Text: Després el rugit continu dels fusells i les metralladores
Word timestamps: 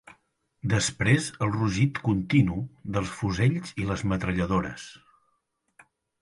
Després 0.69 1.27
el 1.47 1.51
rugit 1.55 1.99
continu 2.07 2.57
dels 2.97 3.13
fusells 3.21 3.75
i 3.83 3.87
les 3.91 4.05
metralladores 4.15 4.87